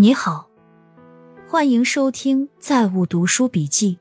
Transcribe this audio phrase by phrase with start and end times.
[0.00, 0.48] 你好，
[1.48, 3.98] 欢迎收听《在物读书笔记》。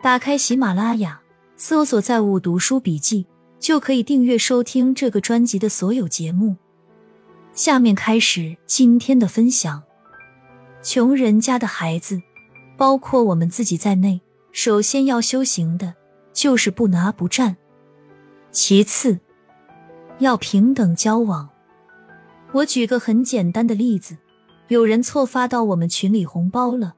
[0.00, 1.20] 打开喜马拉雅，
[1.56, 3.26] 搜索“在物读书笔记”，
[3.58, 6.54] 就可以订阅收听这个专辑的所有节目。
[7.54, 9.82] 下面开始今天的分享。
[10.80, 12.22] 穷人家的孩子，
[12.76, 14.20] 包括我们自己在内，
[14.52, 15.96] 首先要修行的
[16.32, 17.56] 就是不拿不占，
[18.52, 19.18] 其次
[20.20, 21.50] 要平等交往。
[22.52, 24.16] 我举个很简单的例子。
[24.70, 26.94] 有人错发到我们群里红包了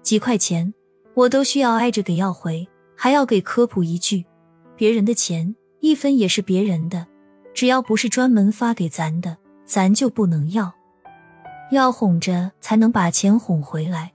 [0.00, 0.72] 几块钱，
[1.14, 4.24] 我都需要挨着给要回，还要给科普一句：
[4.76, 7.04] 别人的钱一分也是别人的，
[7.52, 10.72] 只要不是专门发给咱的，咱就不能要。
[11.72, 14.12] 要哄着才能把钱哄回来。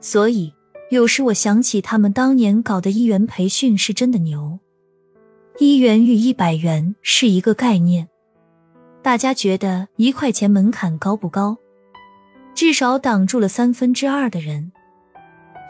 [0.00, 0.50] 所以
[0.90, 4.58] 有时我想起他们当年搞的一元培训是真的牛，
[5.58, 8.08] 一元与一百元是一个概念。
[9.02, 11.58] 大家觉得一块钱门槛高不高？
[12.56, 14.72] 至少挡住了三分之二的人，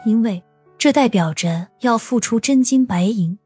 [0.05, 0.41] 因为
[0.77, 3.37] 这代表着要付出真金白银，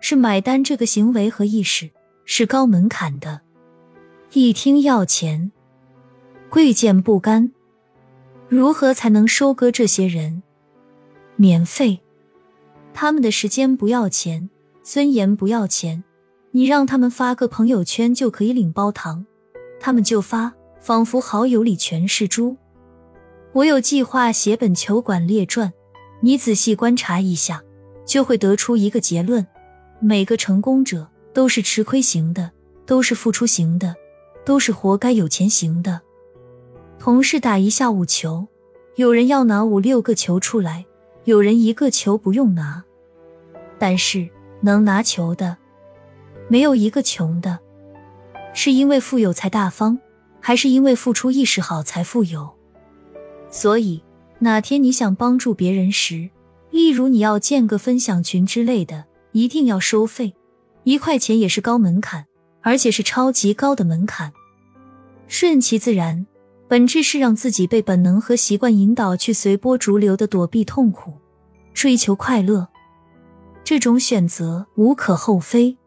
[0.00, 1.90] 是买单这个行为和意识
[2.24, 3.42] 是高门槛的。
[4.32, 5.52] 一听要钱，
[6.48, 7.52] 贵贱不甘。
[8.48, 10.42] 如何才能收割这些人？
[11.36, 12.00] 免费，
[12.94, 14.48] 他们的时间不要钱，
[14.82, 16.02] 尊严不要钱，
[16.52, 19.26] 你让他们发个朋友圈就可以领包糖，
[19.78, 22.56] 他们就发，仿佛好友里全是猪。
[23.56, 25.68] 我有计划写本《球馆列传》，
[26.20, 27.62] 你仔细观察一下，
[28.04, 29.46] 就会得出一个结论：
[29.98, 32.50] 每个成功者都是吃亏型的，
[32.84, 33.96] 都是付出型的，
[34.44, 36.02] 都是活该有钱型的。
[36.98, 38.46] 同事打一下午球，
[38.96, 40.84] 有人要拿五六个球出来，
[41.24, 42.84] 有人一个球不用拿，
[43.78, 44.28] 但是
[44.60, 45.56] 能拿球的
[46.50, 47.58] 没有一个穷的，
[48.52, 49.98] 是因为富有才大方，
[50.40, 52.54] 还是因为付出意识好才富有？
[53.56, 54.02] 所以，
[54.40, 56.28] 哪天你想帮助别人时，
[56.70, 60.34] 例如你要建个分享群之类的，一定要收费，
[60.84, 62.26] 一块钱也是高门槛，
[62.60, 64.30] 而且是超级高的门槛。
[65.26, 66.26] 顺其自然，
[66.68, 71.14] 本质是让自己被本能和习惯引导去随波逐流的躲避痛苦，
[71.72, 72.68] 追求快乐。
[73.64, 75.78] 这种选择无可厚非，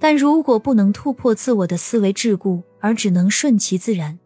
[0.00, 4.18] 但如果不能突破自我的思维桎梏，而只能顺其自然。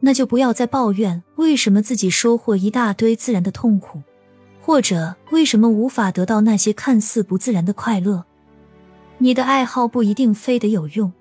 [0.00, 4.00] 那就不要再抱怨为什么自己收获一大堆自然的痛苦，
[4.60, 8.24] 或者为什么无法得到那些看似不自然的快乐。
[9.18, 11.12] 你的爱好不一定非得有用，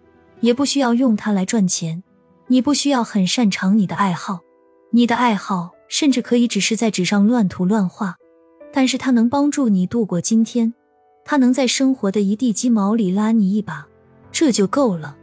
[0.41, 2.03] 也不需要用它来赚钱。
[2.45, 4.39] 你不需要很擅长你的爱好，
[4.91, 8.15] 你的爱好甚至可以只是在纸上乱涂乱画，
[8.71, 10.73] 但是它能帮助你度过今天，
[11.25, 13.87] 它能在生活的一地鸡毛里拉你一把，
[14.31, 15.17] 这就够了。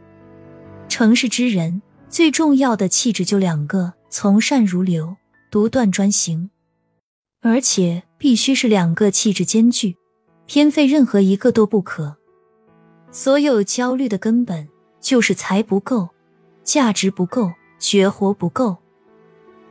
[0.89, 1.81] 城市之人。
[2.15, 5.17] 最重要的气质就两个：从善如流，
[5.51, 6.49] 独断专行。
[7.41, 9.97] 而且必须是两个气质兼具，
[10.45, 12.15] 偏废任何一个都不可。
[13.11, 14.65] 所有焦虑的根本
[15.01, 16.07] 就是财不够，
[16.63, 18.77] 价值不够，绝活不够。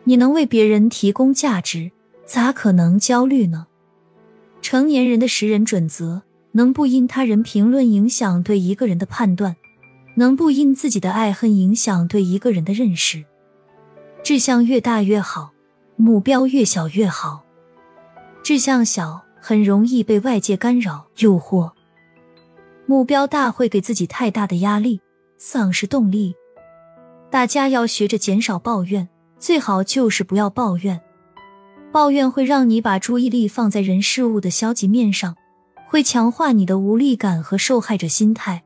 [0.03, 1.93] 你能为别人提供价值，
[2.26, 3.69] 咋可能焦虑呢？
[4.61, 6.21] 成年人的识人准则，
[6.53, 9.56] 能不因他人评论影响对一个人的判断。
[10.17, 13.25] 能不因自己的爱恨影响对一个人的认识？
[14.23, 15.53] 志向越大越好，
[15.97, 17.45] 目标越小越好。
[18.43, 21.73] 志向小很容易被外界干扰诱惑，
[22.87, 25.01] 目标大会给自己太大的压力，
[25.39, 26.35] 丧失动力。
[27.31, 29.09] 大家要学着减少抱怨，
[29.39, 31.01] 最好就是不要抱怨。
[31.93, 35.37] 抱怨会让你把注意力放在人事物的消极面上，
[35.89, 38.64] 会强化你的无力感和受害者心态。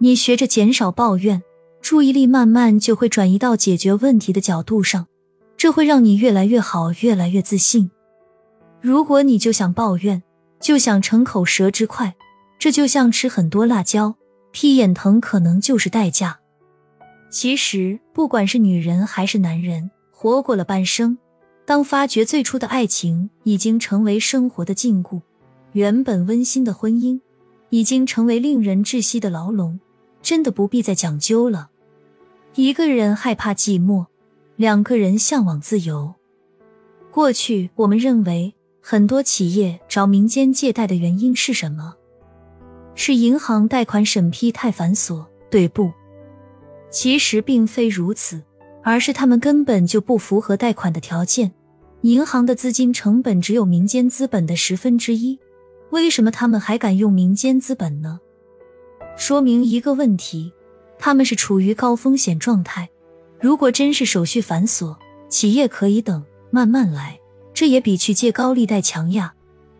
[0.00, 1.42] 你学着减少抱怨，
[1.80, 5.08] 注意力慢慢就会转移到解决问题的角度上，
[5.56, 7.90] 这会让你越来越好，越来越自信。
[8.80, 10.22] 如果你就想抱怨，
[10.60, 12.14] 就想逞口舌之快，
[12.60, 14.14] 这就像吃很多辣椒，
[14.52, 16.38] 屁眼疼可能就是代价。
[17.28, 21.18] 其实，不管是女人还是男人，活过了半生，
[21.66, 25.20] 当发觉最初的爱情已经成为生活的禁锢，
[25.72, 27.20] 原本温馨的婚姻
[27.70, 29.78] 已经成为令人窒息的牢笼。
[30.28, 31.70] 真的不必再讲究了。
[32.54, 34.04] 一个人害怕寂寞，
[34.56, 36.16] 两个人向往自由。
[37.10, 41.94] 过去我们认为很多企业找民间借贷的原因是什么？
[42.94, 45.90] 是银行贷款审批太繁琐，对不？
[46.90, 48.42] 其实并非如此，
[48.84, 51.50] 而是他们根本就不符合贷款的条件。
[52.02, 55.38] 银行的资金成本只有民间资本的十分之一，
[55.88, 58.20] 为什么他们还敢用民间资本呢？
[59.18, 60.52] 说明一个问题，
[60.96, 62.88] 他们是处于高风险状态。
[63.40, 64.96] 如果真是手续繁琐，
[65.28, 67.18] 企业可以等，慢慢来，
[67.52, 69.34] 这也比去借高利贷强呀。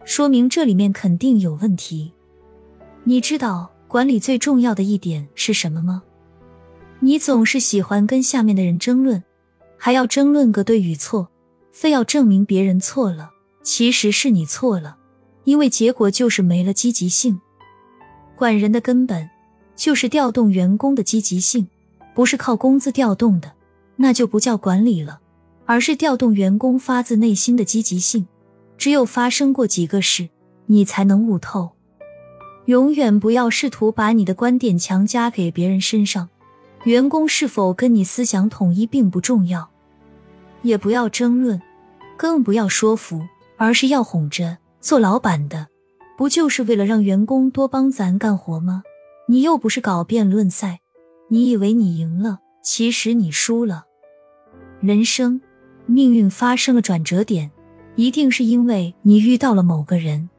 [0.04, 2.12] 说明这里面肯定有问题。
[3.04, 6.02] 你知道管理最重要的一点是什么吗？
[6.98, 9.22] 你总是喜欢跟下面的人争论，
[9.76, 11.28] 还要争论个对与错，
[11.70, 13.30] 非要证明别人错了，
[13.62, 14.96] 其实是你错了，
[15.44, 17.40] 因为结果就是没了积极性。
[18.38, 19.28] 管人的根本
[19.74, 21.66] 就是调动员工的积极性，
[22.14, 23.50] 不是靠工资调动的，
[23.96, 25.18] 那就不叫管理了，
[25.66, 28.28] 而是调动员工发自内心的积极性。
[28.76, 30.28] 只有发生过几个事，
[30.66, 31.70] 你才能悟透。
[32.66, 36.28] 永远不要试图把你的观点强加给别人身上。
[36.84, 39.68] 员工是否跟你思想统一并不重要，
[40.62, 41.60] 也不要争论，
[42.16, 43.26] 更不要说服，
[43.56, 44.58] 而是要哄着。
[44.80, 45.66] 做老板的，
[46.18, 48.82] 不就是为了让员工多帮咱干活吗？
[49.28, 50.80] 你又不是搞辩论赛，
[51.30, 53.86] 你以为你赢了，其实你输了。
[54.80, 55.40] 人生
[55.86, 57.50] 命运发生了转折点。
[57.94, 60.30] 一定是因为你遇到了某个人。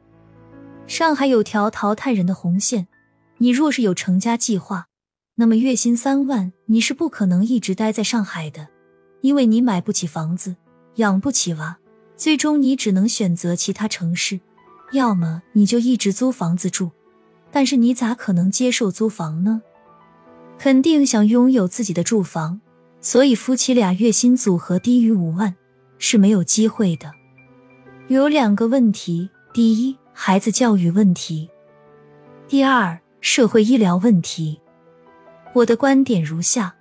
[0.86, 2.88] 上海有条淘汰人的红线，
[3.36, 4.86] 你若是有成家计划，
[5.34, 8.68] 那么月薪三万你是不可能一直待在上海的，
[9.20, 10.56] 因为你买不起房子，
[10.94, 11.76] 养不起娃，
[12.16, 14.40] 最终你只能选择其他城市，
[14.92, 16.90] 要么你就一直租房子住。
[17.52, 19.60] 但是你咋可能接受租房呢？
[20.56, 22.60] 肯定想拥有自己的住房，
[23.00, 25.56] 所以夫妻俩月薪组合低于五万
[25.98, 27.10] 是没有机会的。
[28.06, 31.48] 有两个问题：第一，孩子教育问题；
[32.46, 34.60] 第二，社会医疗问题。
[35.54, 36.72] 我的观点如下：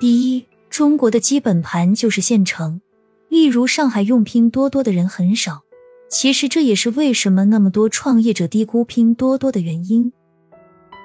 [0.00, 2.80] 第一，中国的基本盘就是县城，
[3.28, 5.65] 例如上海用拼多多的人很少。
[6.08, 10.12] 其实这也是为什么那么多创业者低估拼多多的原因。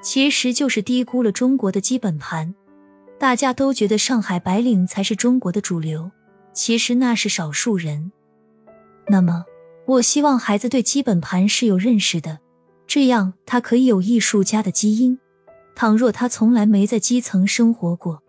[0.03, 2.53] 其实就是低估了中国的基本盘。
[3.19, 6.09] 大家都觉得上海白领才是中国的主流，
[6.53, 8.11] 其实那是少数人。
[9.07, 9.45] 那么，
[9.85, 12.39] 我希望孩子对基本盘是有认识的，
[12.87, 15.19] 这样他可以有艺术家的基因。
[15.75, 18.23] 倘若他从来没在基层生活过，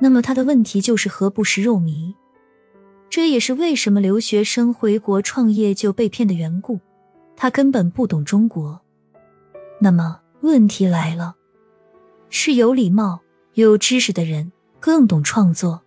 [0.00, 2.14] 那么他的问题就是何不食肉糜。
[3.10, 6.78] 这也是为什么留学生回国创业就被骗的缘故，
[7.36, 8.80] 他根本不懂中国。
[9.80, 11.36] 那么问题来了，
[12.28, 13.20] 是有礼貌、
[13.54, 15.82] 有知识的人更懂创作，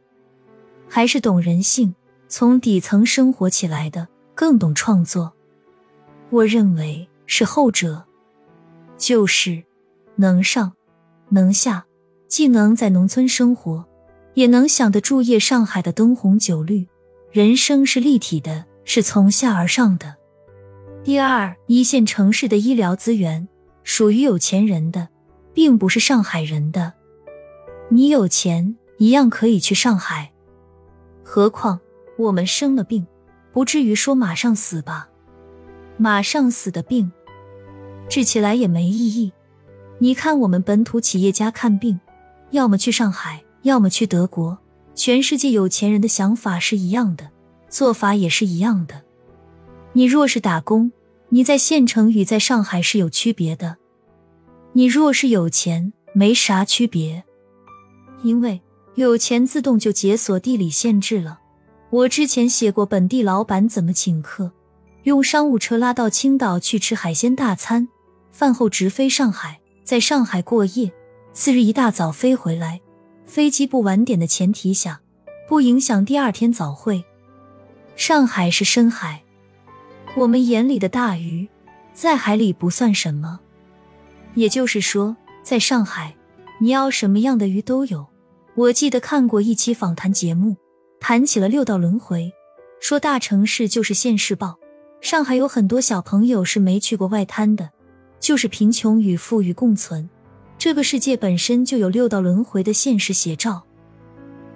[0.89, 1.93] 还是懂人性、
[2.27, 4.07] 从底层生活起来的？
[4.33, 5.33] 更懂创作，
[6.31, 8.03] 我认为是后者，
[8.97, 9.61] 就是
[10.15, 10.73] 能上
[11.29, 11.85] 能下，
[12.27, 13.85] 既能在农村生活，
[14.33, 16.87] 也能想得住夜上海的灯红酒绿。
[17.31, 20.15] 人生是立体的，是从下而上的。
[21.01, 23.47] 第二，一线城市的医疗资源
[23.85, 25.07] 属于有钱人的，
[25.53, 26.91] 并不是上海人的。
[27.87, 30.33] 你有钱一样可以去上海，
[31.23, 31.79] 何况
[32.17, 33.07] 我们生了病。
[33.53, 35.09] 不至于说马上死吧，
[35.97, 37.11] 马上死的病，
[38.09, 39.31] 治起来也没意义。
[39.99, 41.97] 你看我们本土企业家看病，
[42.49, 44.57] 要么去上海，要么去德国。
[44.93, 47.29] 全世界有钱人的想法是一样的，
[47.69, 49.01] 做法也是一样的。
[49.93, 50.91] 你若是打工，
[51.29, 53.77] 你在县城与在上海是有区别的。
[54.73, 57.23] 你若是有钱，没啥区别，
[58.23, 58.61] 因为
[58.95, 61.39] 有钱自动就解锁地理限制了。
[61.89, 64.51] 我之前写过本地老板怎么请客，
[65.03, 67.87] 用商务车拉到青岛去吃海鲜大餐，
[68.31, 70.91] 饭后直飞上海，在上海过夜，
[71.33, 72.79] 次日一大早飞回来，
[73.31, 74.99] 飞机不晚点的前提下，
[75.47, 77.01] 不影响第二天早会。
[77.95, 79.23] 上海是深海，
[80.17, 81.47] 我们眼里的大鱼，
[81.93, 83.39] 在海里不算什么。
[84.35, 86.13] 也就是说，在上海，
[86.59, 88.05] 你要什么样的鱼都有。
[88.53, 90.57] 我记得看过一期访谈节目。
[90.99, 92.33] 谈起了六道轮回，
[92.81, 94.59] 说大城市就是现世报。
[94.99, 97.69] 上海有很多小朋友是没去过外滩的，
[98.19, 100.09] 就是贫穷与富裕共存。
[100.63, 103.63] 这个世界本身就有六道轮回的现实写照。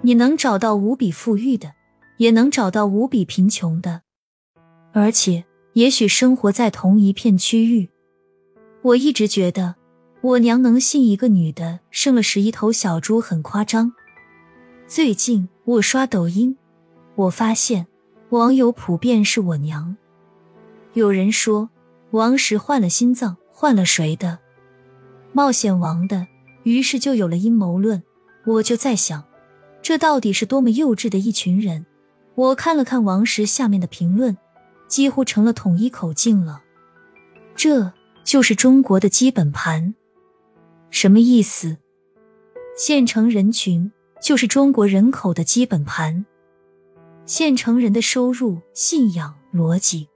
[0.02, 1.74] 你能找到无比富裕的，
[2.18, 4.02] 也能找到无比贫穷的，
[4.92, 7.90] 而且也许生活在同一片区域。
[8.82, 9.74] 我一直觉得，
[10.20, 13.92] 我娘能信一个女的生了十一头小猪很夸张。
[14.86, 16.56] 最近我刷抖音，
[17.16, 17.84] 我发现
[18.28, 19.96] 网友普遍是我娘。
[20.92, 21.68] 有人说
[22.12, 24.38] 王石换了心脏，换了谁的？
[25.36, 26.26] 冒险王的。
[26.62, 28.02] 于是就有了阴谋论。
[28.46, 29.22] 我就在想，
[29.82, 31.84] 这到底是多么幼稚的一群人？
[32.36, 34.34] 我看了看王石下面的评论，
[34.88, 36.62] 几乎成了统一口径了。
[37.54, 37.92] 这
[38.24, 39.94] 就是中国的基本盘，
[40.88, 41.76] 什么意思？
[42.74, 43.92] 县城人群。
[44.18, 46.24] 就是中国人口的基本盘，
[47.26, 50.08] 县城人的收入、信仰、逻辑。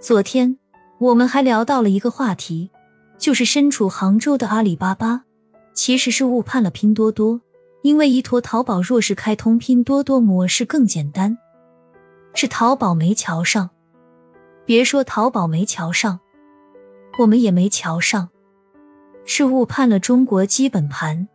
[0.00, 0.58] 昨天
[0.98, 2.70] 我们还聊到了一个话题，
[3.18, 5.24] 就是身处杭州的阿里巴巴
[5.72, 7.40] 其实是误判了拼多多，
[7.82, 11.36] 因为依托淘宝若是开通拼多多模式更简单，
[12.34, 13.70] 是淘宝没瞧上。
[14.66, 16.20] 别说淘宝没瞧上，
[17.18, 18.30] 我们也没瞧上，
[19.24, 21.28] 是误判了中国基本盘。